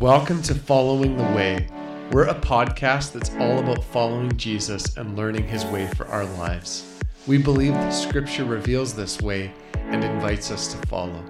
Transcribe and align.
Welcome 0.00 0.42
to 0.42 0.54
Following 0.54 1.16
the 1.16 1.22
Way. 1.22 1.68
We're 2.12 2.26
a 2.26 2.34
podcast 2.34 3.12
that's 3.12 3.30
all 3.36 3.60
about 3.60 3.82
following 3.82 4.36
Jesus 4.36 4.94
and 4.98 5.16
learning 5.16 5.48
his 5.48 5.64
way 5.64 5.86
for 5.86 6.06
our 6.08 6.26
lives. 6.36 6.98
We 7.26 7.38
believe 7.38 7.72
that 7.72 7.94
Scripture 7.94 8.44
reveals 8.44 8.92
this 8.92 9.22
way 9.22 9.54
and 9.74 10.04
invites 10.04 10.50
us 10.50 10.70
to 10.74 10.86
follow. 10.86 11.24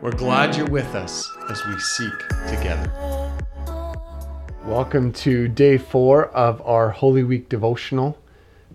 We're 0.00 0.12
glad 0.12 0.56
you're 0.56 0.70
with 0.70 0.94
us 0.94 1.30
as 1.50 1.62
we 1.66 1.78
seek 1.78 2.18
together. 2.48 2.90
Welcome 4.64 5.12
to 5.12 5.46
day 5.46 5.76
four 5.76 6.28
of 6.28 6.62
our 6.62 6.88
Holy 6.88 7.22
Week 7.22 7.50
devotional, 7.50 8.16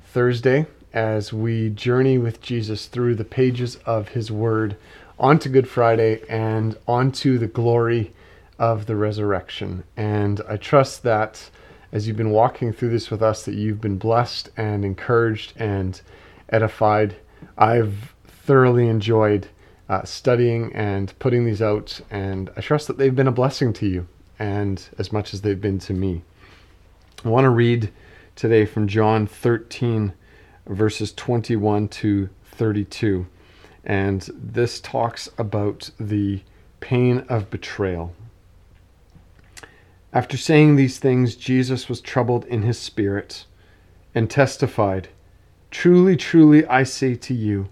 Thursday, 0.03 0.67
as 0.93 1.33
we 1.33 1.71
journey 1.71 2.19
with 2.19 2.41
Jesus 2.41 2.85
through 2.85 3.15
the 3.15 3.25
pages 3.25 3.77
of 3.87 4.09
his 4.09 4.31
word 4.31 4.77
onto 5.17 5.49
Good 5.49 5.67
Friday 5.67 6.21
and 6.29 6.77
onto 6.87 7.39
the 7.39 7.47
glory 7.47 8.13
of 8.61 8.85
the 8.85 8.95
resurrection. 8.95 9.83
And 9.97 10.39
I 10.47 10.55
trust 10.55 11.01
that 11.01 11.49
as 11.91 12.07
you've 12.07 12.15
been 12.15 12.29
walking 12.29 12.71
through 12.71 12.91
this 12.91 13.09
with 13.09 13.23
us, 13.23 13.43
that 13.45 13.55
you've 13.55 13.81
been 13.81 13.97
blessed 13.97 14.49
and 14.55 14.85
encouraged 14.85 15.53
and 15.57 15.99
edified. 16.49 17.15
I've 17.57 18.13
thoroughly 18.23 18.87
enjoyed 18.87 19.47
uh, 19.89 20.03
studying 20.03 20.71
and 20.75 21.17
putting 21.17 21.43
these 21.43 21.61
out, 21.61 21.99
and 22.11 22.51
I 22.55 22.61
trust 22.61 22.87
that 22.87 22.99
they've 22.99 23.15
been 23.15 23.27
a 23.27 23.31
blessing 23.31 23.73
to 23.73 23.87
you, 23.87 24.07
and 24.37 24.87
as 24.99 25.11
much 25.11 25.33
as 25.33 25.41
they've 25.41 25.59
been 25.59 25.79
to 25.79 25.93
me. 25.93 26.21
I 27.25 27.29
want 27.29 27.45
to 27.45 27.49
read 27.49 27.91
today 28.35 28.65
from 28.65 28.87
John 28.87 29.25
13, 29.25 30.13
verses 30.67 31.13
21 31.13 31.87
to 31.87 32.29
32. 32.43 33.25
And 33.83 34.29
this 34.35 34.79
talks 34.79 35.29
about 35.39 35.89
the 35.99 36.41
pain 36.79 37.25
of 37.27 37.49
betrayal. 37.49 38.13
After 40.13 40.35
saying 40.35 40.75
these 40.75 40.99
things, 40.99 41.35
Jesus 41.35 41.87
was 41.87 42.01
troubled 42.01 42.45
in 42.45 42.63
his 42.63 42.77
spirit 42.77 43.45
and 44.13 44.29
testified, 44.29 45.07
Truly, 45.69 46.17
truly, 46.17 46.65
I 46.65 46.83
say 46.83 47.15
to 47.15 47.33
you, 47.33 47.69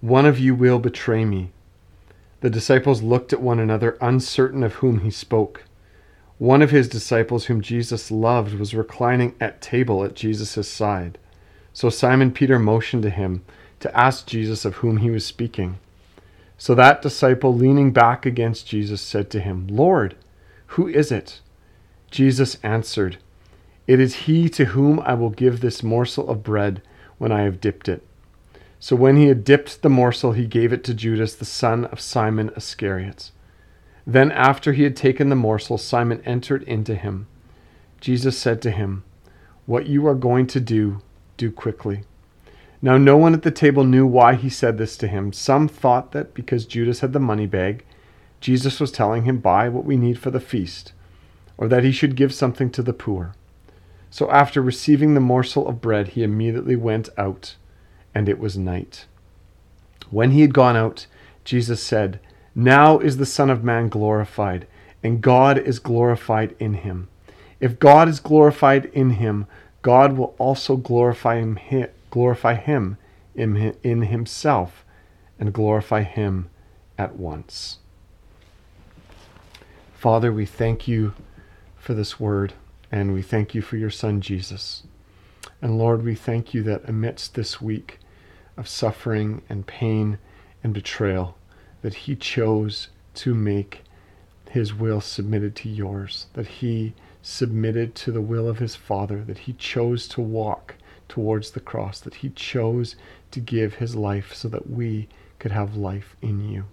one 0.00 0.24
of 0.24 0.38
you 0.38 0.54
will 0.54 0.78
betray 0.78 1.24
me. 1.24 1.52
The 2.40 2.50
disciples 2.50 3.02
looked 3.02 3.32
at 3.32 3.40
one 3.42 3.58
another, 3.58 3.98
uncertain 4.00 4.62
of 4.62 4.74
whom 4.74 5.00
he 5.00 5.10
spoke. 5.10 5.64
One 6.38 6.62
of 6.62 6.70
his 6.70 6.88
disciples, 6.88 7.46
whom 7.46 7.60
Jesus 7.60 8.10
loved, 8.10 8.54
was 8.54 8.74
reclining 8.74 9.34
at 9.40 9.60
table 9.60 10.04
at 10.04 10.14
Jesus' 10.14 10.68
side. 10.68 11.18
So 11.72 11.90
Simon 11.90 12.32
Peter 12.32 12.58
motioned 12.58 13.02
to 13.02 13.10
him 13.10 13.44
to 13.80 13.98
ask 13.98 14.26
Jesus 14.26 14.64
of 14.64 14.76
whom 14.76 14.98
he 14.98 15.10
was 15.10 15.24
speaking. 15.26 15.78
So 16.56 16.74
that 16.74 17.02
disciple, 17.02 17.54
leaning 17.54 17.92
back 17.92 18.24
against 18.24 18.66
Jesus, 18.66 19.02
said 19.02 19.30
to 19.30 19.40
him, 19.40 19.66
Lord, 19.68 20.16
who 20.68 20.88
is 20.88 21.12
it? 21.12 21.40
Jesus 22.14 22.58
answered, 22.62 23.18
It 23.88 23.98
is 23.98 24.26
he 24.26 24.48
to 24.50 24.66
whom 24.66 25.00
I 25.00 25.14
will 25.14 25.30
give 25.30 25.58
this 25.58 25.82
morsel 25.82 26.30
of 26.30 26.44
bread 26.44 26.80
when 27.18 27.32
I 27.32 27.42
have 27.42 27.60
dipped 27.60 27.88
it. 27.88 28.06
So 28.78 28.94
when 28.94 29.16
he 29.16 29.26
had 29.26 29.42
dipped 29.42 29.82
the 29.82 29.90
morsel, 29.90 30.30
he 30.30 30.46
gave 30.46 30.72
it 30.72 30.84
to 30.84 30.94
Judas, 30.94 31.34
the 31.34 31.44
son 31.44 31.86
of 31.86 31.98
Simon 31.98 32.52
Iscariot. 32.56 33.32
Then, 34.06 34.30
after 34.30 34.74
he 34.74 34.84
had 34.84 34.94
taken 34.94 35.28
the 35.28 35.34
morsel, 35.34 35.76
Satan 35.76 36.22
entered 36.24 36.62
into 36.62 36.94
him. 36.94 37.26
Jesus 38.00 38.38
said 38.38 38.62
to 38.62 38.70
him, 38.70 39.02
What 39.66 39.86
you 39.86 40.06
are 40.06 40.14
going 40.14 40.46
to 40.46 40.60
do, 40.60 41.02
do 41.36 41.50
quickly. 41.50 42.04
Now, 42.80 42.96
no 42.96 43.16
one 43.16 43.34
at 43.34 43.42
the 43.42 43.50
table 43.50 43.82
knew 43.82 44.06
why 44.06 44.36
he 44.36 44.50
said 44.50 44.78
this 44.78 44.96
to 44.98 45.08
him. 45.08 45.32
Some 45.32 45.66
thought 45.66 46.12
that 46.12 46.32
because 46.32 46.64
Judas 46.64 47.00
had 47.00 47.12
the 47.12 47.18
money 47.18 47.46
bag, 47.46 47.84
Jesus 48.40 48.78
was 48.78 48.92
telling 48.92 49.24
him, 49.24 49.38
Buy 49.38 49.68
what 49.68 49.84
we 49.84 49.96
need 49.96 50.16
for 50.16 50.30
the 50.30 50.38
feast 50.38 50.92
or 51.56 51.68
that 51.68 51.84
he 51.84 51.92
should 51.92 52.16
give 52.16 52.34
something 52.34 52.70
to 52.70 52.82
the 52.82 52.92
poor. 52.92 53.34
So 54.10 54.30
after 54.30 54.62
receiving 54.62 55.14
the 55.14 55.20
morsel 55.20 55.66
of 55.66 55.80
bread, 55.80 56.08
he 56.08 56.22
immediately 56.22 56.76
went 56.76 57.08
out, 57.18 57.56
and 58.14 58.28
it 58.28 58.38
was 58.38 58.56
night. 58.56 59.06
When 60.10 60.30
he 60.30 60.42
had 60.42 60.54
gone 60.54 60.76
out, 60.76 61.06
Jesus 61.44 61.82
said, 61.82 62.20
Now 62.54 62.98
is 62.98 63.16
the 63.16 63.26
Son 63.26 63.50
of 63.50 63.64
Man 63.64 63.88
glorified, 63.88 64.66
and 65.02 65.20
God 65.20 65.58
is 65.58 65.78
glorified 65.78 66.54
in 66.58 66.74
him. 66.74 67.08
If 67.60 67.78
God 67.78 68.08
is 68.08 68.20
glorified 68.20 68.86
in 68.86 69.10
him, 69.10 69.46
God 69.82 70.16
will 70.16 70.34
also 70.38 70.76
glorify 70.76 71.40
him, 71.40 71.58
glorify 72.10 72.54
him 72.54 72.96
in, 73.34 73.74
in 73.82 74.02
himself 74.02 74.84
and 75.38 75.52
glorify 75.52 76.02
him 76.02 76.48
at 76.96 77.16
once. 77.16 77.78
Father, 79.94 80.32
we 80.32 80.46
thank 80.46 80.86
you 80.86 81.14
for 81.84 81.92
this 81.92 82.18
word, 82.18 82.54
and 82.90 83.12
we 83.12 83.20
thank 83.20 83.54
you 83.54 83.60
for 83.60 83.76
your 83.76 83.90
Son, 83.90 84.22
Jesus. 84.22 84.84
And 85.60 85.76
Lord, 85.76 86.02
we 86.02 86.14
thank 86.14 86.54
you 86.54 86.62
that 86.62 86.88
amidst 86.88 87.34
this 87.34 87.60
week 87.60 87.98
of 88.56 88.66
suffering 88.66 89.42
and 89.50 89.66
pain 89.66 90.16
and 90.62 90.72
betrayal, 90.72 91.36
that 91.82 91.92
he 91.92 92.16
chose 92.16 92.88
to 93.16 93.34
make 93.34 93.82
his 94.48 94.72
will 94.72 95.02
submitted 95.02 95.54
to 95.56 95.68
yours, 95.68 96.28
that 96.32 96.46
he 96.46 96.94
submitted 97.20 97.94
to 97.96 98.10
the 98.10 98.22
will 98.22 98.48
of 98.48 98.60
his 98.60 98.74
Father, 98.74 99.22
that 99.22 99.40
he 99.40 99.52
chose 99.52 100.08
to 100.08 100.22
walk 100.22 100.76
towards 101.06 101.50
the 101.50 101.60
cross, 101.60 102.00
that 102.00 102.14
he 102.14 102.30
chose 102.30 102.96
to 103.30 103.40
give 103.40 103.74
his 103.74 103.94
life 103.94 104.32
so 104.32 104.48
that 104.48 104.70
we 104.70 105.06
could 105.38 105.52
have 105.52 105.76
life 105.76 106.16
in 106.22 106.48
you. 106.48 106.64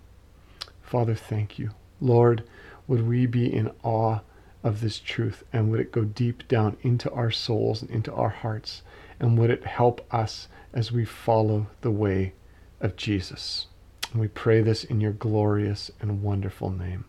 Father, 0.81 1.15
thank 1.15 1.59
you. 1.59 1.71
Lord, 1.99 2.45
would 2.87 3.05
we 3.05 3.25
be 3.25 3.53
in 3.53 3.71
awe 3.83 4.19
of 4.63 4.81
this 4.81 4.99
truth 4.99 5.43
and 5.51 5.71
would 5.71 5.79
it 5.79 5.91
go 5.91 6.03
deep 6.03 6.47
down 6.47 6.77
into 6.81 7.11
our 7.11 7.31
souls 7.31 7.81
and 7.81 7.89
into 7.91 8.13
our 8.13 8.29
hearts 8.29 8.83
and 9.19 9.37
would 9.37 9.49
it 9.49 9.65
help 9.65 10.05
us 10.13 10.47
as 10.73 10.91
we 10.91 11.05
follow 11.05 11.67
the 11.81 11.91
way 11.91 12.33
of 12.79 12.95
Jesus. 12.95 13.67
And 14.11 14.21
we 14.21 14.27
pray 14.27 14.61
this 14.61 14.83
in 14.83 14.99
your 14.99 15.11
glorious 15.11 15.91
and 15.99 16.21
wonderful 16.21 16.69
name. 16.69 17.05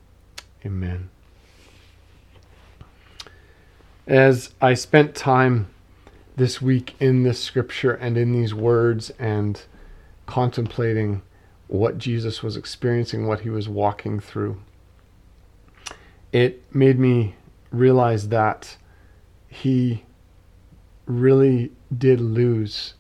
Amen. 0.65 1.11
As 4.07 4.53
I 4.61 4.75
spent 4.75 5.15
time 5.15 5.69
this 6.37 6.61
week 6.61 6.95
in 7.01 7.23
this 7.23 7.41
scripture 7.41 7.93
and 7.93 8.17
in 8.17 8.33
these 8.33 8.55
words 8.55 9.11
and 9.19 9.61
contemplating 10.27 11.23
what 11.69 11.99
Jesus 11.99 12.43
was 12.43 12.57
experiencing, 12.57 13.27
what 13.27 13.41
he 13.41 13.51
was 13.51 13.69
walking 13.69 14.21
through, 14.21 14.61
it 16.33 16.63
made 16.75 16.99
me 16.99 17.35
realized 17.73 18.31
that 18.31 18.77
he 19.49 20.05
really 21.07 21.73
did 21.97 22.21
lose 22.21 22.95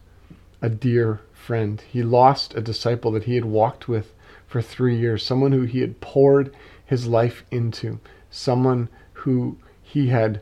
a 0.60 0.68
dear 0.68 1.20
friend. 1.32 1.82
He 1.90 2.02
lost 2.02 2.54
a 2.54 2.60
disciple 2.60 3.10
that 3.12 3.24
he 3.24 3.34
had 3.34 3.44
walked 3.44 3.88
with 3.88 4.14
for 4.46 4.62
three 4.62 4.96
years, 4.96 5.24
someone 5.24 5.52
who 5.52 5.62
he 5.62 5.80
had 5.80 6.00
poured 6.00 6.54
his 6.84 7.06
life 7.06 7.44
into, 7.50 7.98
someone 8.30 8.88
who 9.14 9.56
he 9.82 10.08
had 10.08 10.40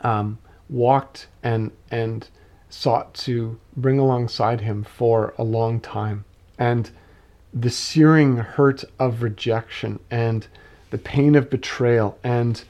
um, 0.00 0.38
walked 0.68 1.26
and 1.42 1.70
and 1.90 2.28
sought 2.68 3.12
to 3.14 3.58
bring 3.76 3.98
alongside 3.98 4.60
him 4.60 4.84
for 4.84 5.34
a 5.36 5.42
long 5.42 5.80
time, 5.80 6.24
and 6.58 6.90
the 7.52 7.70
searing 7.70 8.36
hurt 8.36 8.84
of 8.98 9.22
rejection 9.22 9.98
and 10.10 10.46
the 10.90 10.98
pain 10.98 11.34
of 11.34 11.50
betrayal 11.50 12.16
and 12.22 12.64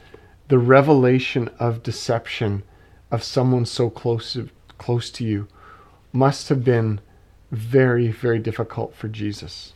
the 0.50 0.58
revelation 0.58 1.48
of 1.60 1.80
deception 1.84 2.64
of 3.12 3.22
someone 3.22 3.64
so 3.64 3.88
close 3.88 4.32
to, 4.32 4.50
close 4.78 5.08
to 5.08 5.24
you 5.24 5.46
must 6.12 6.48
have 6.48 6.64
been 6.64 7.00
very, 7.52 8.08
very 8.08 8.40
difficult 8.40 8.92
for 8.96 9.06
Jesus. 9.06 9.74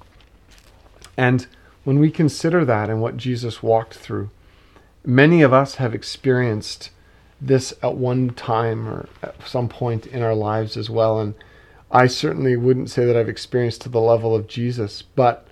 And 1.16 1.46
when 1.84 2.00
we 2.00 2.10
consider 2.10 2.64
that 2.64 2.90
and 2.90 3.00
what 3.00 3.16
Jesus 3.16 3.62
walked 3.62 3.94
through, 3.94 4.30
many 5.06 5.42
of 5.42 5.52
us 5.52 5.76
have 5.76 5.94
experienced 5.94 6.90
this 7.40 7.72
at 7.80 7.94
one 7.94 8.30
time 8.30 8.88
or 8.88 9.08
at 9.22 9.46
some 9.46 9.68
point 9.68 10.08
in 10.08 10.22
our 10.22 10.34
lives 10.34 10.76
as 10.76 10.90
well. 10.90 11.20
And 11.20 11.34
I 11.92 12.08
certainly 12.08 12.56
wouldn't 12.56 12.90
say 12.90 13.04
that 13.04 13.16
I've 13.16 13.28
experienced 13.28 13.82
to 13.82 13.88
the 13.88 14.00
level 14.00 14.34
of 14.34 14.48
Jesus, 14.48 15.02
but 15.02 15.46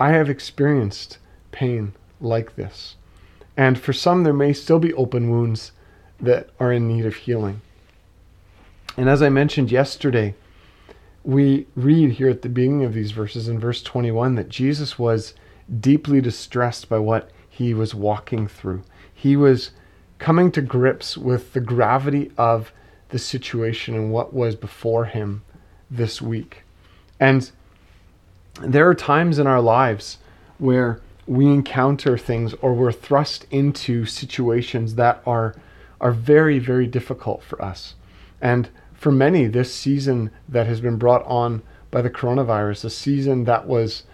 I 0.00 0.10
have 0.10 0.28
experienced 0.28 1.18
pain 1.52 1.92
like 2.20 2.56
this. 2.56 2.96
And 3.58 3.76
for 3.76 3.92
some, 3.92 4.22
there 4.22 4.32
may 4.32 4.52
still 4.52 4.78
be 4.78 4.94
open 4.94 5.30
wounds 5.30 5.72
that 6.20 6.48
are 6.60 6.72
in 6.72 6.86
need 6.86 7.04
of 7.04 7.16
healing. 7.16 7.60
And 8.96 9.08
as 9.08 9.20
I 9.20 9.30
mentioned 9.30 9.72
yesterday, 9.72 10.36
we 11.24 11.66
read 11.74 12.12
here 12.12 12.28
at 12.28 12.42
the 12.42 12.48
beginning 12.48 12.84
of 12.84 12.94
these 12.94 13.10
verses 13.10 13.48
in 13.48 13.58
verse 13.58 13.82
21 13.82 14.36
that 14.36 14.48
Jesus 14.48 14.96
was 14.96 15.34
deeply 15.80 16.20
distressed 16.20 16.88
by 16.88 16.98
what 16.98 17.30
he 17.48 17.74
was 17.74 17.96
walking 17.96 18.46
through. 18.46 18.84
He 19.12 19.34
was 19.36 19.72
coming 20.18 20.52
to 20.52 20.62
grips 20.62 21.18
with 21.18 21.52
the 21.52 21.60
gravity 21.60 22.30
of 22.38 22.72
the 23.08 23.18
situation 23.18 23.96
and 23.96 24.12
what 24.12 24.32
was 24.32 24.54
before 24.54 25.06
him 25.06 25.42
this 25.90 26.22
week. 26.22 26.62
And 27.18 27.50
there 28.62 28.88
are 28.88 28.94
times 28.94 29.40
in 29.40 29.48
our 29.48 29.60
lives 29.60 30.18
where 30.58 31.00
we 31.28 31.46
encounter 31.46 32.16
things 32.16 32.54
or 32.62 32.72
we're 32.72 32.90
thrust 32.90 33.46
into 33.50 34.06
situations 34.06 34.94
that 34.94 35.22
are 35.26 35.54
are 36.00 36.12
very 36.12 36.58
very 36.58 36.86
difficult 36.86 37.42
for 37.42 37.60
us. 37.62 37.94
And 38.40 38.68
for 38.94 39.12
many 39.12 39.46
this 39.46 39.72
season 39.72 40.30
that 40.48 40.66
has 40.66 40.80
been 40.80 40.96
brought 40.96 41.24
on 41.26 41.62
by 41.90 42.02
the 42.02 42.10
coronavirus 42.10 42.86
a 42.86 42.90
season 42.90 43.44
that 43.44 43.66
was 43.66 44.04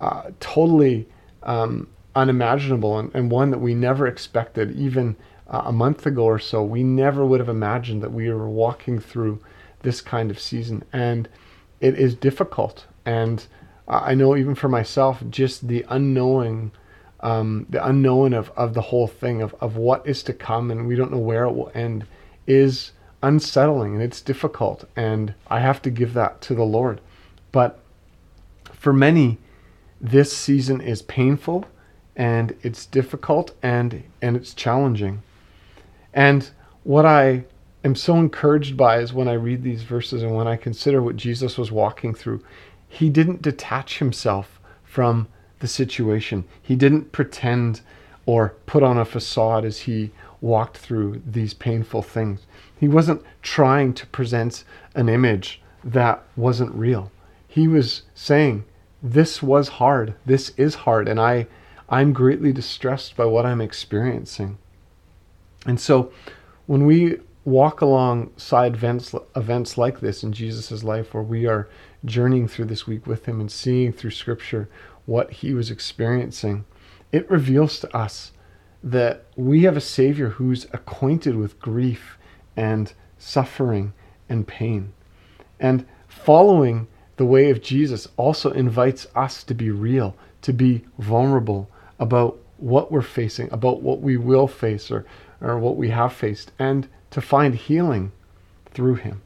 uh, 0.00 0.30
totally 0.40 1.08
um, 1.42 1.88
unimaginable 2.14 2.98
and, 2.98 3.14
and, 3.14 3.30
one 3.30 3.50
that 3.50 3.60
we 3.60 3.74
never 3.74 4.06
expected. 4.06 4.76
Even 4.76 5.16
uh, 5.48 5.62
a 5.66 5.72
month 5.72 6.06
ago 6.06 6.24
or 6.24 6.38
so 6.38 6.62
we 6.62 6.82
never 6.82 7.24
would 7.24 7.40
have 7.40 7.48
imagined 7.48 8.02
that 8.02 8.12
we 8.12 8.30
were 8.30 8.48
walking 8.48 8.98
through 8.98 9.40
this 9.82 10.00
kind 10.00 10.30
of 10.30 10.40
season. 10.40 10.82
And 10.92 11.28
it 11.80 11.98
is 11.98 12.14
difficult. 12.14 12.86
And 13.04 13.46
I 13.88 14.14
know 14.14 14.36
even 14.36 14.54
for 14.54 14.68
myself, 14.68 15.22
just 15.28 15.68
the 15.68 15.84
unknowing, 15.88 16.72
um, 17.20 17.66
the 17.68 17.84
unknown 17.84 18.32
of, 18.32 18.50
of 18.56 18.74
the 18.74 18.80
whole 18.80 19.06
thing, 19.06 19.42
of, 19.42 19.54
of 19.60 19.76
what 19.76 20.06
is 20.06 20.22
to 20.24 20.32
come, 20.32 20.70
and 20.70 20.86
we 20.86 20.96
don't 20.96 21.10
know 21.10 21.18
where 21.18 21.44
it 21.44 21.52
will 21.52 21.70
end, 21.74 22.06
is 22.46 22.92
unsettling 23.22 23.94
and 23.94 24.02
it's 24.02 24.20
difficult. 24.20 24.84
And 24.96 25.34
I 25.48 25.60
have 25.60 25.80
to 25.82 25.90
give 25.90 26.14
that 26.14 26.40
to 26.42 26.54
the 26.54 26.64
Lord. 26.64 27.00
But 27.52 27.78
for 28.72 28.92
many, 28.92 29.38
this 30.00 30.36
season 30.36 30.80
is 30.80 31.02
painful 31.02 31.64
and 32.16 32.56
it's 32.62 32.84
difficult 32.84 33.54
and, 33.62 34.02
and 34.20 34.36
it's 34.36 34.54
challenging. 34.54 35.22
And 36.12 36.50
what 36.82 37.06
I 37.06 37.44
am 37.84 37.94
so 37.94 38.16
encouraged 38.16 38.76
by 38.76 38.98
is 38.98 39.12
when 39.12 39.28
I 39.28 39.34
read 39.34 39.62
these 39.62 39.82
verses 39.82 40.22
and 40.22 40.34
when 40.34 40.46
I 40.46 40.56
consider 40.56 41.00
what 41.00 41.16
Jesus 41.16 41.56
was 41.56 41.70
walking 41.70 42.14
through 42.14 42.42
he 42.92 43.08
didn't 43.08 43.40
detach 43.40 44.00
himself 44.00 44.60
from 44.84 45.26
the 45.60 45.66
situation. 45.66 46.44
He 46.60 46.76
didn't 46.76 47.10
pretend 47.10 47.80
or 48.26 48.54
put 48.66 48.82
on 48.82 48.98
a 48.98 49.06
facade 49.06 49.64
as 49.64 49.80
he 49.80 50.10
walked 50.42 50.76
through 50.76 51.22
these 51.24 51.54
painful 51.54 52.02
things. 52.02 52.40
He 52.78 52.88
wasn't 52.88 53.22
trying 53.40 53.94
to 53.94 54.06
present 54.08 54.64
an 54.94 55.08
image 55.08 55.62
that 55.82 56.22
wasn't 56.36 56.74
real. 56.74 57.10
He 57.48 57.66
was 57.66 58.02
saying, 58.14 58.64
This 59.02 59.42
was 59.42 59.68
hard. 59.80 60.14
This 60.26 60.50
is 60.58 60.74
hard. 60.74 61.08
And 61.08 61.18
I, 61.18 61.46
I'm 61.88 62.12
greatly 62.12 62.52
distressed 62.52 63.16
by 63.16 63.24
what 63.24 63.46
I'm 63.46 63.62
experiencing. 63.62 64.58
And 65.64 65.80
so 65.80 66.12
when 66.66 66.84
we 66.84 67.20
walk 67.46 67.80
alongside 67.80 68.74
events, 68.74 69.14
events 69.34 69.78
like 69.78 70.00
this 70.00 70.22
in 70.22 70.34
Jesus' 70.34 70.84
life, 70.84 71.14
where 71.14 71.22
we 71.22 71.46
are 71.46 71.68
journeying 72.04 72.48
through 72.48 72.66
this 72.66 72.86
week 72.86 73.06
with 73.06 73.26
him 73.26 73.40
and 73.40 73.50
seeing 73.50 73.92
through 73.92 74.10
scripture 74.10 74.68
what 75.06 75.30
he 75.30 75.54
was 75.54 75.70
experiencing, 75.70 76.64
it 77.10 77.30
reveals 77.30 77.78
to 77.80 77.96
us 77.96 78.32
that 78.82 79.24
we 79.36 79.62
have 79.62 79.76
a 79.76 79.80
Savior 79.80 80.30
who's 80.30 80.66
acquainted 80.72 81.36
with 81.36 81.60
grief 81.60 82.18
and 82.56 82.92
suffering 83.18 83.92
and 84.28 84.46
pain. 84.46 84.92
And 85.60 85.86
following 86.08 86.88
the 87.16 87.24
way 87.24 87.50
of 87.50 87.62
Jesus 87.62 88.08
also 88.16 88.50
invites 88.50 89.06
us 89.14 89.44
to 89.44 89.54
be 89.54 89.70
real, 89.70 90.16
to 90.42 90.52
be 90.52 90.84
vulnerable 90.98 91.70
about 92.00 92.38
what 92.56 92.90
we're 92.90 93.02
facing, 93.02 93.48
about 93.52 93.82
what 93.82 94.00
we 94.00 94.16
will 94.16 94.48
face 94.48 94.90
or, 94.90 95.04
or 95.40 95.58
what 95.58 95.76
we 95.76 95.90
have 95.90 96.12
faced, 96.12 96.52
and 96.58 96.88
to 97.10 97.20
find 97.20 97.54
healing 97.54 98.12
through 98.70 98.94
Him. 98.94 99.22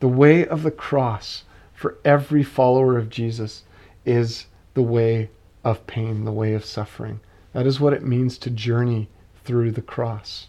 The 0.00 0.08
way 0.08 0.46
of 0.46 0.62
the 0.62 0.70
cross 0.70 1.44
for 1.76 1.98
every 2.04 2.42
follower 2.42 2.96
of 2.96 3.10
Jesus 3.10 3.62
is 4.04 4.46
the 4.74 4.82
way 4.82 5.30
of 5.62 5.86
pain, 5.86 6.24
the 6.24 6.32
way 6.32 6.54
of 6.54 6.64
suffering. 6.64 7.20
That 7.52 7.66
is 7.66 7.78
what 7.78 7.92
it 7.92 8.02
means 8.02 8.38
to 8.38 8.50
journey 8.50 9.08
through 9.44 9.72
the 9.72 9.82
cross. 9.82 10.48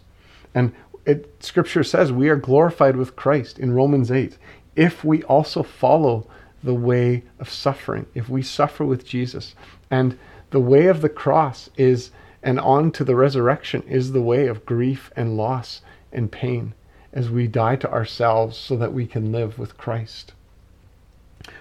And 0.54 0.72
it, 1.04 1.42
scripture 1.42 1.84
says 1.84 2.12
we 2.12 2.28
are 2.28 2.36
glorified 2.36 2.96
with 2.96 3.14
Christ 3.14 3.58
in 3.58 3.72
Romans 3.72 4.10
8 4.10 4.36
if 4.74 5.04
we 5.04 5.22
also 5.24 5.62
follow 5.62 6.26
the 6.62 6.74
way 6.74 7.24
of 7.38 7.50
suffering, 7.50 8.06
if 8.14 8.28
we 8.28 8.42
suffer 8.42 8.84
with 8.84 9.04
Jesus. 9.04 9.54
And 9.90 10.18
the 10.50 10.60
way 10.60 10.86
of 10.86 11.02
the 11.02 11.08
cross 11.08 11.68
is, 11.76 12.10
and 12.42 12.58
on 12.58 12.90
to 12.92 13.04
the 13.04 13.16
resurrection, 13.16 13.82
is 13.82 14.12
the 14.12 14.22
way 14.22 14.46
of 14.46 14.66
grief 14.66 15.10
and 15.14 15.36
loss 15.36 15.82
and 16.12 16.32
pain 16.32 16.74
as 17.12 17.28
we 17.28 17.46
die 17.46 17.76
to 17.76 17.90
ourselves 17.90 18.56
so 18.56 18.76
that 18.76 18.92
we 18.92 19.06
can 19.06 19.32
live 19.32 19.58
with 19.58 19.76
Christ. 19.76 20.32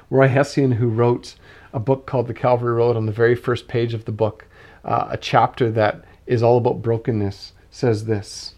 Roy 0.10 0.30
Hession, 0.30 0.74
who 0.74 0.88
wrote 0.88 1.36
a 1.74 1.80
book 1.80 2.06
called 2.06 2.28
The 2.28 2.34
Calvary 2.34 2.74
Road, 2.74 2.96
on 2.96 3.06
the 3.06 3.12
very 3.12 3.36
first 3.36 3.68
page 3.68 3.94
of 3.94 4.06
the 4.06 4.12
book, 4.14 4.46
uh, 4.86 5.08
a 5.10 5.18
chapter 5.18 5.70
that 5.72 6.06
is 6.26 6.42
all 6.42 6.58
about 6.58 6.82
brokenness, 6.82 7.52
says 7.70 8.06
this 8.06 8.56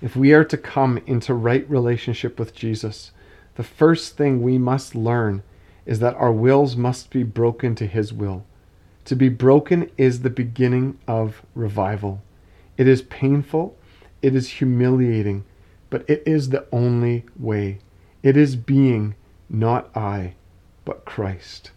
If 0.00 0.16
we 0.16 0.32
are 0.32 0.44
to 0.44 0.56
come 0.56 0.98
into 1.06 1.34
right 1.34 1.68
relationship 1.68 2.38
with 2.38 2.54
Jesus, 2.54 3.10
the 3.56 3.62
first 3.62 4.16
thing 4.16 4.40
we 4.40 4.56
must 4.56 4.94
learn 4.94 5.42
is 5.84 5.98
that 5.98 6.14
our 6.14 6.32
wills 6.32 6.76
must 6.76 7.10
be 7.10 7.22
broken 7.22 7.74
to 7.74 7.86
His 7.86 8.10
will. 8.10 8.46
To 9.04 9.14
be 9.14 9.28
broken 9.28 9.90
is 9.98 10.22
the 10.22 10.30
beginning 10.30 10.98
of 11.06 11.42
revival. 11.54 12.22
It 12.78 12.88
is 12.88 13.02
painful, 13.02 13.76
it 14.22 14.34
is 14.34 14.48
humiliating, 14.48 15.44
but 15.90 16.08
it 16.08 16.22
is 16.24 16.48
the 16.48 16.66
only 16.72 17.26
way. 17.38 17.80
It 18.22 18.36
is 18.36 18.56
being 18.56 19.14
not 19.48 19.94
I, 19.96 20.34
but 20.84 21.04
Christ. 21.04 21.70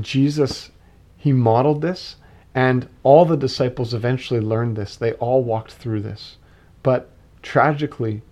Jesus, 0.00 0.70
he 1.16 1.32
modeled 1.32 1.82
this, 1.82 2.16
and 2.54 2.88
all 3.02 3.24
the 3.24 3.36
disciples 3.36 3.94
eventually 3.94 4.40
learned 4.40 4.76
this. 4.76 4.96
They 4.96 5.12
all 5.14 5.42
walked 5.42 5.72
through 5.72 6.00
this. 6.02 6.36
But 6.82 7.10
tragically, 7.42 8.22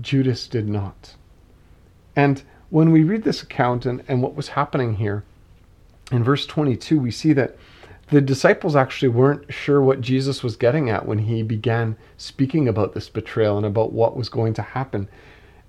Judas 0.00 0.46
did 0.48 0.68
not. 0.68 1.14
And 2.14 2.42
when 2.70 2.90
we 2.90 3.04
read 3.04 3.22
this 3.22 3.42
account 3.42 3.86
and, 3.86 4.02
and 4.08 4.22
what 4.22 4.34
was 4.34 4.48
happening 4.48 4.94
here, 4.96 5.24
in 6.10 6.22
verse 6.22 6.46
22, 6.46 6.98
we 6.98 7.10
see 7.10 7.32
that 7.32 7.56
the 8.10 8.20
disciples 8.20 8.76
actually 8.76 9.08
weren't 9.08 9.52
sure 9.52 9.82
what 9.82 10.00
Jesus 10.00 10.42
was 10.42 10.56
getting 10.56 10.88
at 10.88 11.06
when 11.06 11.18
he 11.18 11.42
began 11.42 11.96
speaking 12.16 12.68
about 12.68 12.94
this 12.94 13.08
betrayal 13.08 13.56
and 13.56 13.66
about 13.66 13.92
what 13.92 14.16
was 14.16 14.28
going 14.28 14.54
to 14.54 14.62
happen. 14.62 15.08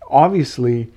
Obviously, 0.10 0.92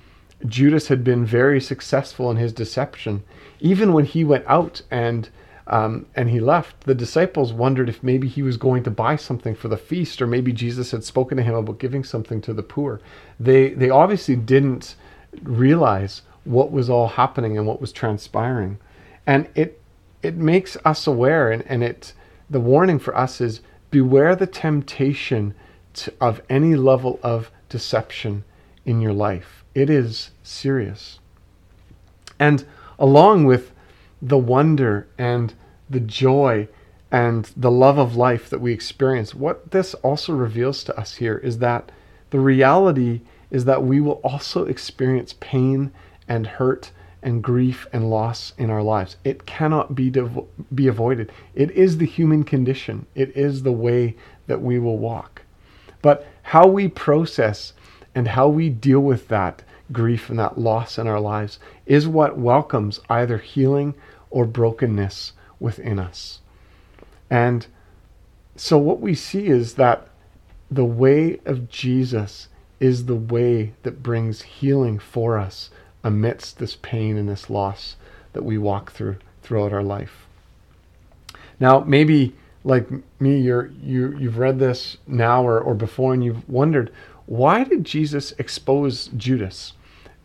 Judas 0.45 0.87
had 0.87 1.03
been 1.03 1.25
very 1.25 1.61
successful 1.61 2.31
in 2.31 2.37
his 2.37 2.53
deception. 2.53 3.23
Even 3.59 3.93
when 3.93 4.05
he 4.05 4.23
went 4.23 4.45
out 4.47 4.81
and 4.89 5.29
um, 5.67 6.07
and 6.15 6.29
he 6.29 6.39
left, 6.39 6.81
the 6.81 6.95
disciples 6.95 7.53
wondered 7.53 7.87
if 7.87 8.03
maybe 8.03 8.27
he 8.27 8.41
was 8.41 8.57
going 8.57 8.83
to 8.83 8.91
buy 8.91 9.15
something 9.15 9.55
for 9.55 9.67
the 9.67 9.77
feast, 9.77 10.21
or 10.21 10.27
maybe 10.27 10.51
Jesus 10.51 10.91
had 10.91 11.03
spoken 11.03 11.37
to 11.37 11.43
him 11.43 11.53
about 11.53 11.79
giving 11.79 12.03
something 12.03 12.41
to 12.41 12.53
the 12.53 12.63
poor. 12.63 12.99
They 13.39 13.69
they 13.69 13.89
obviously 13.89 14.35
didn't 14.35 14.95
realize 15.43 16.23
what 16.43 16.71
was 16.71 16.89
all 16.89 17.07
happening 17.07 17.57
and 17.57 17.67
what 17.67 17.79
was 17.79 17.91
transpiring, 17.91 18.79
and 19.25 19.47
it 19.55 19.79
it 20.23 20.35
makes 20.35 20.75
us 20.83 21.07
aware, 21.07 21.51
and, 21.51 21.63
and 21.67 21.83
it 21.83 22.13
the 22.49 22.59
warning 22.59 22.99
for 22.99 23.15
us 23.15 23.39
is 23.39 23.61
beware 23.91 24.35
the 24.35 24.47
temptation 24.47 25.53
to, 25.93 26.13
of 26.19 26.41
any 26.49 26.75
level 26.75 27.19
of 27.23 27.51
deception 27.69 28.43
in 28.85 28.99
your 28.99 29.13
life 29.13 29.60
it 29.73 29.89
is 29.89 30.31
serious. 30.43 31.19
And 32.39 32.65
along 32.99 33.45
with 33.45 33.71
the 34.21 34.37
wonder 34.37 35.07
and 35.17 35.53
the 35.89 35.99
joy 35.99 36.67
and 37.11 37.51
the 37.57 37.71
love 37.71 37.97
of 37.97 38.15
life 38.15 38.49
that 38.49 38.61
we 38.61 38.73
experience, 38.73 39.35
what 39.35 39.71
this 39.71 39.93
also 39.95 40.33
reveals 40.33 40.83
to 40.85 40.97
us 40.97 41.15
here 41.15 41.37
is 41.37 41.57
that 41.59 41.91
the 42.29 42.39
reality 42.39 43.21
is 43.49 43.65
that 43.65 43.83
we 43.83 43.99
will 43.99 44.21
also 44.23 44.65
experience 44.65 45.35
pain 45.39 45.91
and 46.27 46.47
hurt 46.47 46.91
and 47.21 47.43
grief 47.43 47.85
and 47.93 48.09
loss 48.09 48.53
in 48.57 48.69
our 48.69 48.81
lives. 48.81 49.17
It 49.23 49.45
cannot 49.45 49.93
be 49.93 50.09
devo- 50.09 50.47
be 50.73 50.87
avoided. 50.87 51.31
It 51.53 51.69
is 51.71 51.97
the 51.97 52.05
human 52.05 52.43
condition. 52.43 53.05
It 53.13 53.35
is 53.35 53.63
the 53.63 53.71
way 53.71 54.15
that 54.47 54.61
we 54.61 54.79
will 54.79 54.97
walk. 54.97 55.43
But 56.01 56.27
how 56.41 56.65
we 56.67 56.87
process 56.87 57.73
and 58.13 58.29
how 58.29 58.47
we 58.47 58.69
deal 58.69 58.99
with 58.99 59.27
that 59.29 59.63
grief 59.91 60.29
and 60.29 60.39
that 60.39 60.57
loss 60.57 60.97
in 60.97 61.07
our 61.07 61.19
lives 61.19 61.59
is 61.85 62.07
what 62.07 62.37
welcomes 62.37 62.99
either 63.09 63.37
healing 63.37 63.93
or 64.29 64.45
brokenness 64.45 65.33
within 65.59 65.99
us. 65.99 66.39
And 67.29 67.67
so, 68.55 68.77
what 68.77 68.99
we 68.99 69.15
see 69.15 69.47
is 69.47 69.75
that 69.75 70.07
the 70.69 70.85
way 70.85 71.39
of 71.45 71.69
Jesus 71.69 72.47
is 72.79 73.05
the 73.05 73.15
way 73.15 73.73
that 73.83 74.03
brings 74.03 74.41
healing 74.41 74.99
for 74.99 75.37
us 75.37 75.69
amidst 76.03 76.57
this 76.57 76.77
pain 76.81 77.17
and 77.17 77.29
this 77.29 77.49
loss 77.49 77.95
that 78.33 78.43
we 78.43 78.57
walk 78.57 78.91
through 78.91 79.17
throughout 79.43 79.73
our 79.73 79.83
life. 79.83 80.25
Now, 81.59 81.81
maybe 81.81 82.35
like 82.63 82.87
me, 83.19 83.39
you're, 83.39 83.67
you, 83.81 84.17
you've 84.17 84.37
read 84.37 84.59
this 84.59 84.97
now 85.07 85.45
or, 85.45 85.59
or 85.59 85.73
before 85.73 86.13
and 86.13 86.23
you've 86.23 86.47
wondered, 86.47 86.91
why 87.31 87.63
did 87.63 87.85
Jesus 87.85 88.33
expose 88.37 89.07
Judas? 89.15 89.71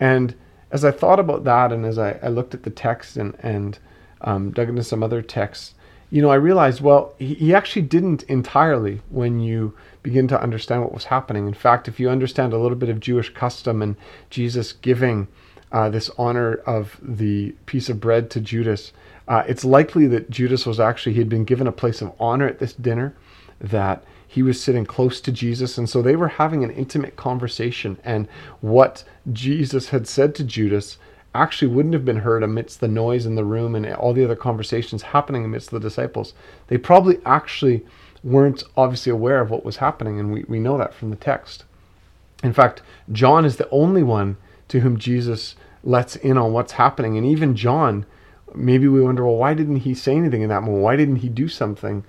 And 0.01 0.35
as 0.73 0.85
I 0.85 0.91
thought 0.91 1.21
about 1.21 1.45
that 1.45 1.71
and 1.71 1.87
as 1.87 1.99
I, 1.99 2.19
I 2.21 2.27
looked 2.27 2.53
at 2.53 2.65
the 2.65 2.71
text 2.71 3.17
and, 3.17 3.37
and 3.39 3.79
um, 4.23 4.51
dug 4.51 4.69
into 4.69 4.83
some 4.83 5.05
other 5.05 5.23
texts, 5.23 5.75
you 6.11 6.21
know, 6.21 6.31
I 6.31 6.35
realized, 6.35 6.81
well, 6.81 7.15
he, 7.17 7.35
he 7.35 7.55
actually 7.55 7.83
didn't 7.83 8.25
entirely 8.25 9.03
when 9.09 9.39
you 9.39 9.73
begin 10.03 10.27
to 10.27 10.43
understand 10.43 10.83
what 10.83 10.93
was 10.93 11.05
happening. 11.05 11.47
In 11.47 11.55
fact, 11.55 11.87
if 11.87 12.01
you 12.01 12.11
understand 12.11 12.53
a 12.53 12.59
little 12.59 12.77
bit 12.77 12.89
of 12.89 12.99
Jewish 12.99 13.33
custom 13.33 13.83
and 13.83 13.95
Jesus 14.29 14.73
giving 14.73 15.29
uh, 15.71 15.89
this 15.89 16.11
honor 16.19 16.55
of 16.67 16.99
the 17.01 17.53
piece 17.67 17.89
of 17.89 18.01
bread 18.01 18.31
to 18.31 18.41
Judas, 18.41 18.93
uh, 19.29 19.45
it's 19.47 19.65
likely 19.65 20.09
that 20.09 20.29
Judas 20.29 20.67
was 20.67 20.81
actually, 20.81 21.13
he 21.13 21.21
had 21.21 21.29
been 21.29 21.45
given 21.45 21.69
a 21.69 21.73
place 21.73 22.03
of 22.03 22.13
honor 22.19 22.49
at 22.49 22.59
this 22.59 22.73
dinner, 22.73 23.15
that 23.61 24.03
he 24.27 24.43
was 24.43 24.63
sitting 24.63 24.85
close 24.85 25.21
to 25.21 25.33
Jesus. 25.33 25.79
And 25.79 25.89
so 25.89 26.03
they 26.03 26.17
were 26.17 26.29
having 26.29 26.65
an 26.65 26.71
intimate 26.71 27.17
conversation. 27.17 27.99
And 28.05 28.29
what 28.61 29.05
Jesus 29.33 29.91
had 29.91 30.07
said 30.07 30.35
to 30.37 30.45
Judas 30.45 30.99
actually 31.35 31.69
wouldn't 31.69 31.95
have 31.95 32.05
been 32.05 32.19
heard 32.19 32.43
amidst 32.43 32.81
the 32.81 32.89
noise 32.89 33.27
in 33.27 33.35
the 33.35 33.45
room 33.45 33.75
and 33.75 33.87
all 33.95 34.13
the 34.13 34.25
other 34.25 34.37
conversations 34.37 35.03
happening 35.03 35.45
amidst 35.45 35.71
the 35.71 35.81
disciples. 35.81 36.35
They 36.69 36.79
probably 36.79 37.19
actually 37.25 37.87
weren't 38.25 38.65
obviously 38.77 39.13
aware 39.13 39.41
of 39.41 39.51
what 39.51 39.65
was 39.65 39.77
happening. 39.77 40.19
And 40.19 40.33
we, 40.33 40.45
we 40.49 40.59
know 40.59 40.79
that 40.79 40.95
from 40.95 41.11
the 41.11 41.17
text. 41.17 41.65
In 42.43 42.53
fact, 42.53 42.83
John 43.13 43.45
is 43.45 43.57
the 43.57 43.69
only 43.71 44.03
one 44.03 44.37
to 44.69 44.81
whom 44.81 44.99
Jesus 44.99 45.55
lets 45.85 46.17
in 46.17 46.37
on 46.37 46.53
what's 46.53 46.73
happening. 46.73 47.17
And 47.17 47.27
even 47.27 47.55
John, 47.55 48.05
maybe 48.55 48.89
we 48.89 49.01
wonder, 49.01 49.25
well, 49.25 49.37
why 49.37 49.55
didn't 49.55 49.77
he 49.77 49.95
say 49.95 50.17
anything 50.17 50.43
in 50.43 50.49
that 50.49 50.63
moment? 50.63 50.83
Why 50.83 50.97
didn't 50.97 51.17
he 51.17 51.29
do 51.29 51.49
something? 51.49 52.05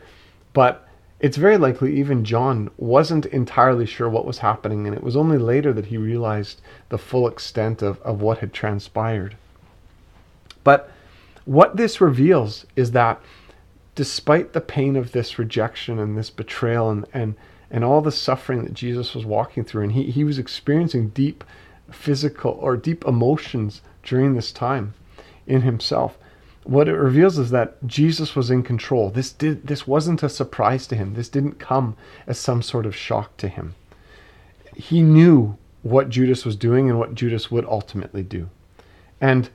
But 0.53 0.86
it's 1.19 1.37
very 1.37 1.57
likely 1.57 1.99
even 1.99 2.23
John 2.23 2.69
wasn't 2.77 3.25
entirely 3.27 3.85
sure 3.85 4.07
what 4.07 4.25
was 4.25 4.39
happening, 4.39 4.85
and 4.85 4.95
it 4.95 5.03
was 5.03 5.15
only 5.15 5.37
later 5.37 5.73
that 5.73 5.87
he 5.87 5.97
realized 5.97 6.61
the 6.89 6.97
full 6.97 7.27
extent 7.27 7.81
of, 7.81 7.99
of 8.01 8.21
what 8.21 8.39
had 8.39 8.53
transpired. 8.53 9.35
But 10.63 10.91
what 11.45 11.77
this 11.77 11.99
reveals 12.01 12.65
is 12.75 12.91
that 12.91 13.21
despite 13.95 14.53
the 14.53 14.61
pain 14.61 14.95
of 14.95 15.11
this 15.11 15.39
rejection 15.39 15.97
and 15.97 16.15
this 16.15 16.29
betrayal 16.29 16.91
and, 16.91 17.05
and, 17.13 17.35
and 17.71 17.83
all 17.83 18.01
the 18.01 18.11
suffering 18.11 18.63
that 18.63 18.75
Jesus 18.75 19.15
was 19.15 19.25
walking 19.25 19.63
through, 19.63 19.83
and 19.83 19.93
he, 19.93 20.11
he 20.11 20.23
was 20.23 20.37
experiencing 20.37 21.09
deep 21.09 21.43
physical 21.89 22.51
or 22.61 22.77
deep 22.77 23.05
emotions 23.05 23.81
during 24.03 24.35
this 24.35 24.51
time 24.51 24.93
in 25.47 25.61
himself. 25.61 26.17
What 26.67 26.89
it 26.89 26.95
reveals 26.95 27.37
is 27.37 27.49
that 27.51 27.77
Jesus 27.87 28.35
was 28.35 28.51
in 28.51 28.61
control. 28.61 29.09
This 29.09 29.31
did 29.31 29.67
this 29.67 29.87
wasn't 29.87 30.21
a 30.21 30.27
surprise 30.27 30.85
to 30.87 30.97
him. 30.97 31.13
This 31.13 31.29
didn't 31.29 31.59
come 31.59 31.95
as 32.27 32.37
some 32.37 32.61
sort 32.61 32.85
of 32.85 32.93
shock 32.93 33.37
to 33.37 33.47
him. 33.47 33.75
He 34.75 35.01
knew 35.01 35.57
what 35.81 36.09
Judas 36.09 36.43
was 36.43 36.57
doing 36.57 36.89
and 36.89 36.99
what 36.99 37.15
Judas 37.15 37.49
would 37.49 37.63
ultimately 37.63 38.21
do. 38.21 38.49
And 39.21 39.49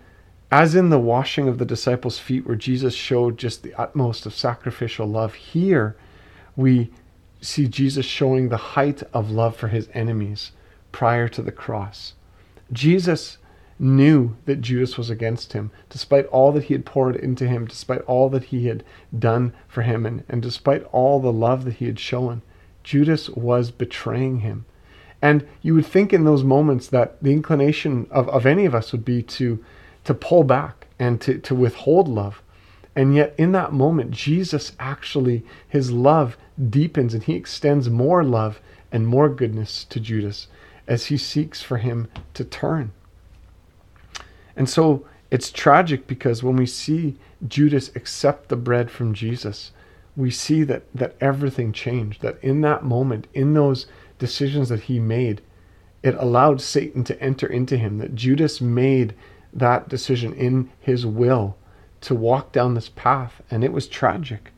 as 0.50 0.75
in 0.75 0.88
the 0.88 0.99
washing 0.99 1.49
of 1.49 1.59
the 1.59 1.66
disciples' 1.66 2.19
feet, 2.19 2.47
where 2.47 2.57
Jesus 2.57 2.95
showed 2.95 3.37
just 3.37 3.62
the 3.62 3.75
utmost 3.75 4.25
of 4.25 4.35
sacrificial 4.35 5.07
love, 5.07 5.35
here 5.35 5.95
we 6.57 6.90
see 7.42 7.69
Jesus 7.69 8.07
showing 8.07 8.49
the 8.49 8.57
height 8.57 9.02
of 9.12 9.31
love 9.31 9.54
for 9.54 9.69
his 9.69 9.90
enemies 9.92 10.52
prior 10.92 11.28
to 11.28 11.42
the 11.42 11.52
cross. 11.52 12.14
Jesus 12.73 13.37
knew 13.79 14.37
that 14.45 14.61
Judas 14.61 14.97
was 14.97 15.11
against 15.11 15.52
him, 15.52 15.71
despite 15.88 16.26
all 16.26 16.52
that 16.52 16.64
he 16.64 16.75
had 16.75 16.85
poured 16.85 17.17
into 17.17 17.47
him, 17.47 17.67
despite 17.67 18.02
all 18.02 18.29
that 18.31 18.45
he 18.45 18.67
had 18.67 18.85
done 19.17 19.52
for 19.69 19.83
him, 19.83 20.07
and, 20.07 20.25
and 20.29 20.43
despite 20.43 20.85
all 20.93 21.21
the 21.21 21.33
love 21.33 21.64
that 21.64 21.75
he 21.75 21.87
had 21.87 21.99
shown. 21.99 22.43
Judas 22.85 23.29
was 23.31 23.71
betraying 23.71 24.41
him. 24.41 24.64
And 25.21 25.47
you 25.62 25.75
would 25.75 25.87
think 25.87 26.12
in 26.12 26.25
those 26.25 26.43
moments 26.43 26.88
that 26.88 27.23
the 27.23 27.33
inclination 27.33 28.09
of, 28.11 28.29
of 28.29 28.45
any 28.45 28.64
of 28.64 28.75
us 28.75 28.91
would 28.91 29.05
be 29.05 29.23
to, 29.23 29.64
to 30.05 30.14
pull 30.14 30.43
back 30.43 30.88
and 30.99 31.21
to, 31.21 31.38
to 31.38 31.55
withhold 31.55 32.09
love. 32.09 32.43
And 32.95 33.14
yet, 33.14 33.35
in 33.38 33.52
that 33.52 33.73
moment, 33.73 34.11
Jesus 34.11 34.73
actually, 34.79 35.45
his 35.67 35.91
love 35.93 36.37
deepens 36.69 37.14
and 37.14 37.23
he 37.23 37.35
extends 37.35 37.88
more 37.88 38.23
love 38.23 38.61
and 38.91 39.07
more 39.07 39.29
goodness 39.29 39.85
to 39.85 40.00
Judas 40.00 40.49
as 40.87 41.07
he 41.07 41.17
seeks 41.17 41.62
for 41.62 41.79
him 41.79 42.09
to 42.35 42.45
turn. 42.45 42.93
And 44.56 44.68
so 44.68 45.06
it's 45.30 45.50
tragic 45.50 46.06
because 46.06 46.42
when 46.42 46.56
we 46.56 46.66
see 46.66 47.16
Judas 47.47 47.90
accept 47.94 48.49
the 48.49 48.56
bread 48.56 48.90
from 48.90 49.14
Jesus, 49.14 49.73
we 50.16 50.30
see 50.30 50.62
that, 50.64 50.85
that 50.94 51.16
everything 51.21 51.73
changed. 51.73 52.23
That 52.23 52.38
in 52.42 52.61
that 52.62 52.85
moment, 52.85 53.26
in 53.32 53.54
those 53.54 53.87
decisions 54.18 54.68
that 54.68 54.82
he 54.82 54.99
made, 54.99 55.40
it 56.02 56.14
allowed 56.16 56.61
Satan 56.61 57.04
to 57.04 57.21
enter 57.23 57.47
into 57.47 57.76
him. 57.76 57.99
That 57.99 58.14
Judas 58.14 58.61
made 58.61 59.14
that 59.52 59.88
decision 59.88 60.32
in 60.35 60.71
his 60.80 61.06
will 61.06 61.56
to 62.02 62.14
walk 62.14 62.52
down 62.52 62.75
this 62.75 62.88
path, 62.88 63.40
and 63.50 63.62
it 63.62 63.73
was 63.73 63.87
tragic. 63.87 64.50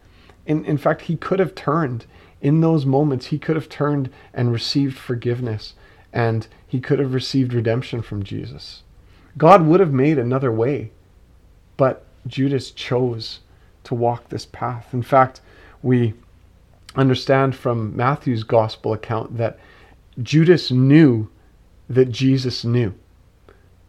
In, 0.47 0.65
in 0.65 0.79
fact, 0.79 1.03
he 1.03 1.17
could 1.17 1.39
have 1.39 1.55
turned 1.55 2.07
in 2.45 2.61
those 2.61 2.85
moments, 2.85 3.27
he 3.27 3.39
could 3.39 3.57
have 3.57 3.71
turned 3.71 4.11
and 4.35 4.53
received 4.53 4.99
forgiveness 4.99 5.73
and 6.13 6.47
he 6.67 6.79
could 6.79 6.99
have 6.99 7.15
received 7.15 7.55
redemption 7.55 8.03
from 8.03 8.23
Jesus. 8.23 8.83
God 9.37 9.67
would 9.67 9.81
have 9.81 9.93
made 9.93 10.19
another 10.19 10.53
way, 10.53 10.91
but 11.77 12.05
Judas 12.27 12.71
chose 12.71 13.41
to 13.85 13.95
walk 13.95 14.29
this 14.29 14.47
path. 14.47 14.93
In 14.93 15.03
fact, 15.03 15.41
we 15.83 16.15
understand 16.95 17.55
from 17.55 17.97
Matthew's 17.97 18.45
gospel 18.45 18.93
account 18.93 19.37
that 19.37 19.59
Judas 20.23 20.71
knew 20.71 21.29
that 21.89 22.11
Jesus 22.11 22.65
knew. 22.65 22.95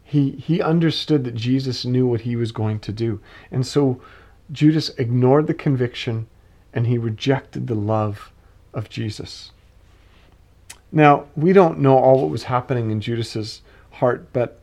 He, 0.03 0.31
he 0.31 0.61
understood 0.61 1.23
that 1.23 1.35
Jesus 1.35 1.85
knew 1.85 2.05
what 2.05 2.21
he 2.21 2.35
was 2.35 2.51
going 2.51 2.79
to 2.79 2.91
do. 2.91 3.19
And 3.51 3.65
so 3.65 4.01
Judas 4.51 4.89
ignored 4.97 5.47
the 5.47 5.53
conviction 5.53 6.27
and 6.73 6.87
he 6.87 6.97
rejected 6.97 7.67
the 7.67 7.75
love 7.75 8.31
of 8.73 8.89
Jesus. 8.89 9.51
Now, 10.91 11.25
we 11.35 11.53
don't 11.53 11.79
know 11.79 11.97
all 11.97 12.21
what 12.21 12.29
was 12.29 12.43
happening 12.43 12.91
in 12.91 13.01
Judas's 13.01 13.61
heart, 13.91 14.31
but 14.33 14.59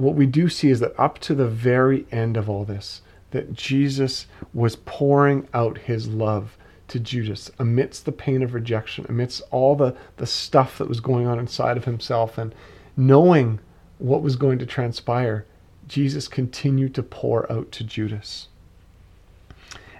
what 0.00 0.14
we 0.14 0.24
do 0.24 0.48
see 0.48 0.70
is 0.70 0.80
that 0.80 0.98
up 0.98 1.18
to 1.18 1.34
the 1.34 1.46
very 1.46 2.06
end 2.10 2.38
of 2.38 2.48
all 2.48 2.64
this, 2.64 3.02
that 3.32 3.52
Jesus 3.52 4.26
was 4.54 4.74
pouring 4.74 5.46
out 5.52 5.76
his 5.76 6.08
love 6.08 6.56
to 6.88 6.98
Judas 6.98 7.50
amidst 7.58 8.06
the 8.06 8.12
pain 8.12 8.42
of 8.42 8.54
rejection, 8.54 9.04
amidst 9.10 9.42
all 9.50 9.76
the, 9.76 9.94
the 10.16 10.26
stuff 10.26 10.78
that 10.78 10.88
was 10.88 11.00
going 11.00 11.26
on 11.26 11.38
inside 11.38 11.76
of 11.76 11.84
himself, 11.84 12.38
and 12.38 12.54
knowing 12.96 13.60
what 13.98 14.22
was 14.22 14.36
going 14.36 14.58
to 14.58 14.64
transpire, 14.64 15.44
Jesus 15.86 16.28
continued 16.28 16.94
to 16.94 17.02
pour 17.02 17.50
out 17.52 17.70
to 17.72 17.84
Judas. 17.84 18.48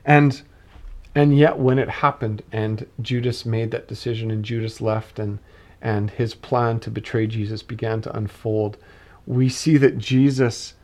And 0.02 0.40
and 1.14 1.37
yet, 1.37 1.59
when 1.59 1.78
it 1.78 1.88
happened 1.88 2.42
and 2.52 2.87
Judas 3.02 3.45
made 3.45 3.71
that 3.73 3.88
decision 3.88 4.30
and 4.30 4.45
Judas 4.45 4.80
left 4.80 5.19
and, 5.19 5.40
and 5.83 6.11
his 6.11 6.35
plan 6.35 6.80
to 6.80 6.90
betray 6.90 7.26
Jesus 7.26 7.62
began 7.62 8.00
to 8.02 8.16
unfold, 8.16 8.78
we 9.27 9.49
see 9.49 9.77
that 9.77 9.99
Jesus 9.99 10.75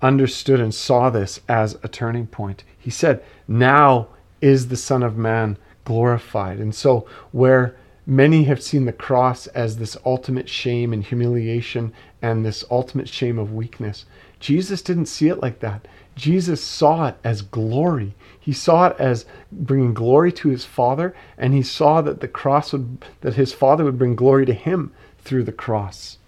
understood 0.00 0.60
and 0.60 0.74
saw 0.74 1.10
this 1.10 1.40
as 1.48 1.78
a 1.82 1.88
turning 1.88 2.26
point. 2.26 2.64
He 2.78 2.90
said, 2.90 3.22
Now 3.46 4.08
is 4.40 4.68
the 4.68 4.76
Son 4.76 5.02
of 5.02 5.16
Man 5.16 5.56
glorified. 5.84 6.58
And 6.58 6.74
so, 6.74 7.06
where 7.30 7.76
many 8.04 8.44
have 8.44 8.62
seen 8.62 8.84
the 8.84 8.92
cross 8.92 9.46
as 9.48 9.76
this 9.76 9.96
ultimate 10.04 10.48
shame 10.48 10.92
and 10.92 11.04
humiliation 11.04 11.92
and 12.20 12.44
this 12.44 12.64
ultimate 12.70 13.08
shame 13.08 13.38
of 13.38 13.52
weakness, 13.52 14.04
Jesus 14.40 14.82
didn't 14.82 15.06
see 15.06 15.28
it 15.28 15.40
like 15.40 15.60
that. 15.60 15.86
Jesus 16.16 16.62
saw 16.62 17.06
it 17.06 17.16
as 17.24 17.42
glory. 17.42 18.14
He 18.38 18.52
saw 18.52 18.88
it 18.88 18.96
as 18.98 19.24
bringing 19.50 19.94
glory 19.94 20.32
to 20.32 20.48
his 20.48 20.64
Father, 20.64 21.14
and 21.38 21.54
he 21.54 21.62
saw 21.62 22.02
that 22.02 22.20
the 22.20 22.28
cross 22.28 22.72
would, 22.72 23.04
that 23.20 23.34
his 23.34 23.52
Father 23.52 23.84
would 23.84 23.98
bring 23.98 24.16
glory 24.16 24.44
to 24.46 24.52
him 24.52 24.92
through 25.20 25.44
the 25.44 25.52
cross. 25.52 26.18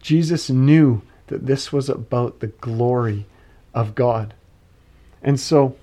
Jesus 0.00 0.50
knew 0.50 1.02
that 1.28 1.46
this 1.46 1.72
was 1.72 1.88
about 1.88 2.40
the 2.40 2.46
glory 2.48 3.26
of 3.74 3.94
God. 3.94 4.34
And 5.22 5.38
so 5.38 5.76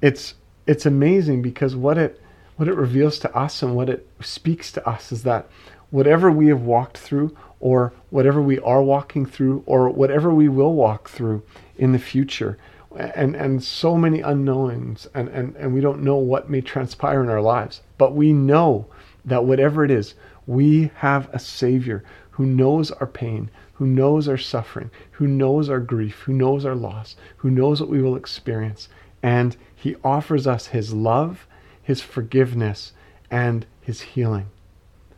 it's 0.00 0.34
it's 0.66 0.86
amazing 0.86 1.42
because 1.42 1.74
what 1.74 1.98
it 1.98 2.20
what 2.56 2.68
it 2.68 2.74
reveals 2.74 3.18
to 3.20 3.34
us 3.36 3.62
and 3.62 3.74
what 3.74 3.88
it 3.88 4.06
speaks 4.20 4.72
to 4.72 4.88
us 4.88 5.12
is 5.12 5.22
that 5.22 5.48
whatever 5.90 6.30
we 6.30 6.48
have 6.48 6.60
walked 6.60 6.98
through 6.98 7.36
or 7.60 7.92
whatever 8.10 8.42
we 8.42 8.58
are 8.60 8.82
walking 8.82 9.24
through 9.24 9.62
or 9.66 9.88
whatever 9.88 10.32
we 10.32 10.48
will 10.48 10.74
walk 10.74 11.08
through 11.08 11.42
in 11.76 11.92
the 11.92 11.98
future 11.98 12.58
and 12.96 13.36
and 13.36 13.62
so 13.62 13.96
many 13.96 14.20
unknowns 14.20 15.06
and, 15.14 15.28
and 15.28 15.54
and 15.56 15.72
we 15.72 15.80
don't 15.80 16.02
know 16.02 16.16
what 16.16 16.50
may 16.50 16.60
transpire 16.60 17.22
in 17.22 17.28
our 17.28 17.40
lives 17.40 17.82
but 17.96 18.14
we 18.14 18.32
know 18.32 18.86
that 19.24 19.44
whatever 19.44 19.84
it 19.84 19.90
is 19.90 20.14
we 20.46 20.90
have 20.96 21.28
a 21.32 21.38
savior 21.38 22.02
who 22.38 22.46
knows 22.46 22.90
our 22.92 23.06
pain 23.06 23.50
who 23.74 23.86
knows 23.86 24.26
our 24.26 24.38
suffering 24.38 24.90
who 25.12 25.26
knows 25.26 25.68
our 25.68 25.78
grief 25.78 26.20
who 26.20 26.32
knows 26.32 26.64
our 26.64 26.74
loss 26.74 27.14
who 27.36 27.50
knows 27.50 27.80
what 27.80 27.90
we 27.90 28.00
will 28.00 28.16
experience 28.16 28.88
and 29.22 29.56
he 29.74 29.94
offers 30.02 30.46
us 30.46 30.68
his 30.68 30.94
love 30.94 31.46
his 31.82 32.00
forgiveness 32.00 32.92
and 33.30 33.66
his 33.82 34.00
healing 34.00 34.46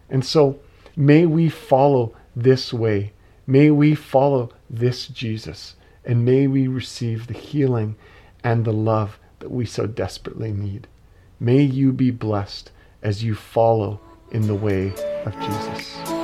and 0.09 0.25
so 0.25 0.59
may 0.97 1.25
we 1.25 1.49
follow 1.49 2.13
this 2.35 2.73
way 2.73 3.13
may 3.47 3.71
we 3.71 3.95
follow 3.95 4.51
this 4.69 5.07
jesus 5.07 5.77
and 6.05 6.25
may 6.25 6.47
we 6.47 6.67
receive 6.67 7.29
the 7.29 7.35
healing 7.35 7.95
and 8.43 8.65
the 8.65 8.73
love 8.73 9.19
that 9.41 9.51
we 9.51 9.65
so 9.65 9.87
desperately 9.87 10.53
need. 10.53 10.87
May 11.39 11.63
you 11.63 11.93
be 11.93 12.11
blessed 12.11 12.71
as 13.03 13.25
you 13.25 13.35
follow 13.35 14.01
in 14.31 14.47
the 14.47 14.55
way 14.55 14.93
of 15.25 15.35
Jesus. 15.41 16.20